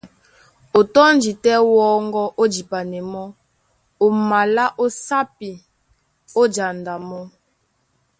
[0.77, 3.25] O tɔ́ndi tɛ́ wɔ́ŋgɔ́ ó jipanɛ mɔ́,
[4.03, 5.51] o malá ó sápi,
[6.39, 7.23] ó janda mɔ́.